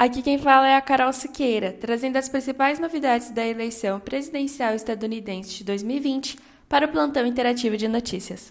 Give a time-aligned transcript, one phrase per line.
[0.00, 5.56] Aqui quem fala é a Carol Siqueira, trazendo as principais novidades da eleição presidencial estadunidense
[5.56, 8.50] de 2020 para o plantão interativo de notícias.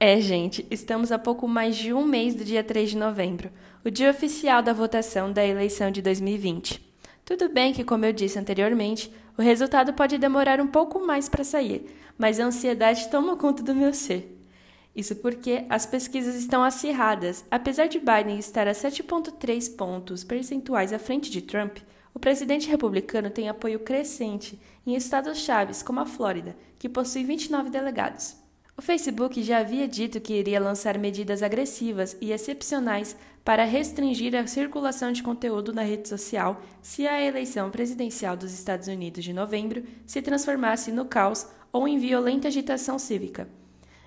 [0.00, 3.50] É, gente, estamos a pouco mais de um mês do dia 3 de novembro,
[3.84, 6.82] o dia oficial da votação da eleição de 2020.
[7.22, 11.44] Tudo bem que, como eu disse anteriormente, o resultado pode demorar um pouco mais para
[11.44, 11.84] sair,
[12.16, 14.41] mas a ansiedade toma conta do meu ser.
[14.94, 17.44] Isso porque as pesquisas estão acirradas.
[17.50, 21.78] Apesar de Biden estar a 7,3 pontos percentuais à frente de Trump,
[22.14, 27.70] o presidente republicano tem apoio crescente em estados chaves como a Flórida, que possui 29
[27.70, 28.36] delegados.
[28.76, 34.46] O Facebook já havia dito que iria lançar medidas agressivas e excepcionais para restringir a
[34.46, 39.82] circulação de conteúdo na rede social se a eleição presidencial dos Estados Unidos de novembro
[40.06, 43.48] se transformasse no caos ou em violenta agitação cívica.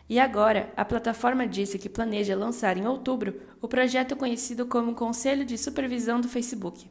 [0.07, 5.43] E agora, a plataforma disse que planeja lançar em outubro o projeto conhecido como Conselho
[5.43, 6.87] de Supervisão do Facebook.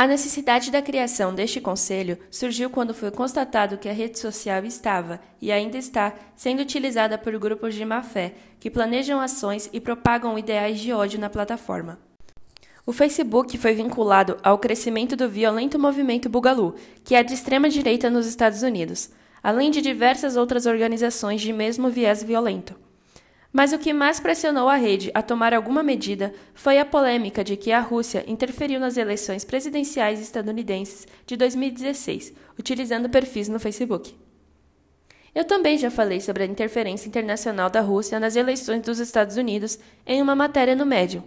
[0.00, 5.20] A necessidade da criação deste conselho surgiu quando foi constatado que a rede social estava,
[5.42, 10.78] e ainda está, sendo utilizada por grupos de má-fé que planejam ações e propagam ideais
[10.78, 11.98] de ódio na plataforma.
[12.86, 18.08] O Facebook foi vinculado ao crescimento do violento movimento Bugalu, que é de extrema direita
[18.08, 19.10] nos Estados Unidos
[19.48, 22.78] além de diversas outras organizações de mesmo viés violento.
[23.50, 27.56] Mas o que mais pressionou a rede a tomar alguma medida foi a polêmica de
[27.56, 34.14] que a Rússia interferiu nas eleições presidenciais estadunidenses de 2016, utilizando perfis no Facebook.
[35.34, 39.78] Eu também já falei sobre a interferência internacional da Rússia nas eleições dos Estados Unidos
[40.06, 41.22] em uma matéria no Medium.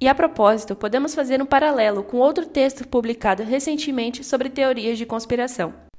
[0.00, 5.04] E a propósito, podemos fazer um paralelo com outro texto publicado recentemente sobre teorias de
[5.04, 5.89] conspiração.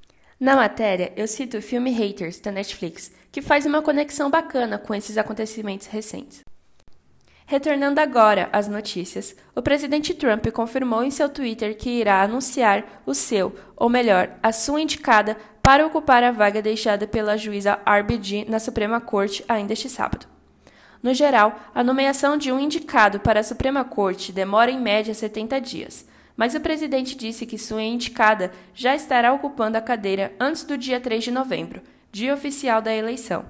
[0.41, 4.95] Na matéria, eu cito o filme Haters, da Netflix, que faz uma conexão bacana com
[4.95, 6.41] esses acontecimentos recentes.
[7.45, 13.13] Retornando agora às notícias, o presidente Trump confirmou em seu Twitter que irá anunciar o
[13.13, 18.57] seu, ou melhor, a sua indicada para ocupar a vaga deixada pela juíza RBG na
[18.57, 20.25] Suprema Corte ainda este sábado.
[21.03, 25.61] No geral, a nomeação de um indicado para a Suprema Corte demora em média 70
[25.61, 26.03] dias,
[26.35, 30.99] mas o presidente disse que sua indicada já estará ocupando a cadeira antes do dia
[30.99, 31.81] 3 de novembro,
[32.11, 33.45] dia oficial da eleição.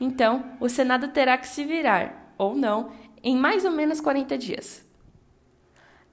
[0.00, 2.92] Então, o Senado terá que se virar, ou não,
[3.22, 4.84] em mais ou menos 40 dias.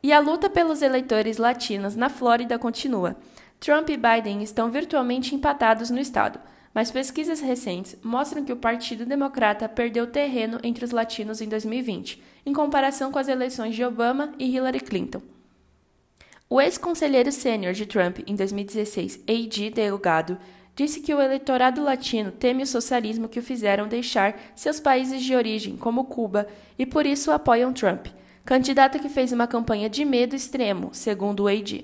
[0.04, 3.16] E a luta pelos eleitores latinos na Flórida continua.
[3.60, 6.40] Trump e Biden estão virtualmente empatados no estado,
[6.74, 12.22] mas pesquisas recentes mostram que o Partido Democrata perdeu terreno entre os latinos em 2020,
[12.46, 15.22] em comparação com as eleições de Obama e Hillary Clinton.
[16.50, 19.70] O ex-conselheiro sênior de Trump em 2016, A.G.
[19.70, 20.38] Delgado,
[20.74, 25.36] disse que o eleitorado latino teme o socialismo que o fizeram deixar seus países de
[25.36, 26.48] origem, como Cuba,
[26.80, 28.08] e por isso apoiam Trump,
[28.46, 31.84] candidato que fez uma campanha de medo extremo, segundo o A.G.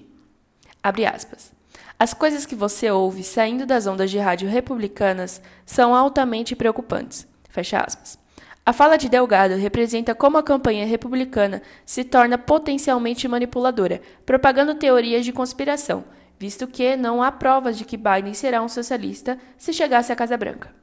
[0.81, 1.51] Abre aspas.
[1.99, 7.27] As coisas que você ouve saindo das ondas de rádio republicanas são altamente preocupantes.
[7.49, 8.22] Fecha aspas.
[8.65, 15.25] A fala de Delgado representa como a campanha republicana se torna potencialmente manipuladora, propagando teorias
[15.25, 16.05] de conspiração,
[16.39, 20.37] visto que não há provas de que Biden será um socialista se chegasse à Casa
[20.37, 20.73] Branca.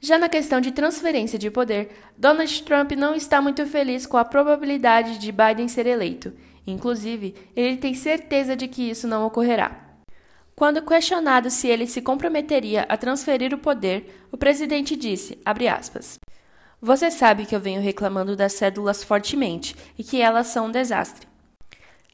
[0.00, 4.24] Já na questão de transferência de poder, Donald Trump não está muito feliz com a
[4.24, 6.32] probabilidade de Biden ser eleito.
[6.66, 9.84] Inclusive, ele tem certeza de que isso não ocorrerá.
[10.54, 16.18] Quando questionado se ele se comprometeria a transferir o poder, o presidente disse, aspas,
[16.80, 21.26] você sabe que eu venho reclamando das cédulas fortemente e que elas são um desastre.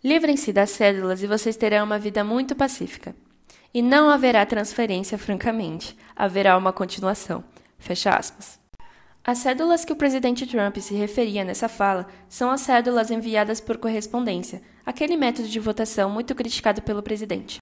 [0.02, 3.14] Livrem-se das cédulas e vocês terão uma vida muito pacífica.
[3.72, 5.96] E não haverá transferência, francamente.
[6.16, 7.44] Haverá uma continuação.
[7.78, 8.58] Fecha aspas.
[9.22, 13.78] As cédulas que o presidente Trump se referia nessa fala são as cédulas enviadas por
[13.78, 17.58] correspondência, aquele método de votação muito criticado pelo presidente.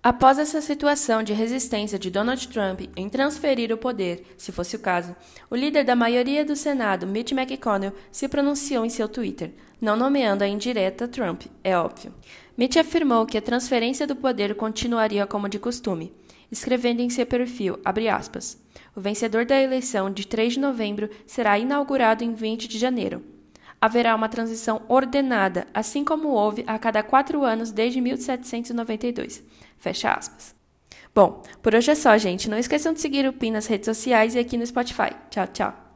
[0.00, 4.78] Após essa situação de resistência de Donald Trump em transferir o poder, se fosse o
[4.78, 5.14] caso,
[5.50, 10.44] o líder da maioria do Senado, Mitch McConnell, se pronunciou em seu Twitter, não nomeando
[10.44, 12.14] a indireta Trump, é óbvio.
[12.56, 16.12] Mitch afirmou que a transferência do poder continuaria como de costume,
[16.50, 18.56] escrevendo em seu perfil, aspas,
[18.94, 23.37] o vencedor da eleição de 3 de novembro será inaugurado em 20 de janeiro.
[23.80, 29.42] Haverá uma transição ordenada, assim como houve a cada quatro anos desde 1792.
[29.78, 30.54] Fecha aspas.
[31.14, 32.48] Bom, por hoje é só, gente.
[32.48, 35.10] Não esqueçam de seguir o PIN nas redes sociais e aqui no Spotify.
[35.30, 35.87] Tchau, tchau.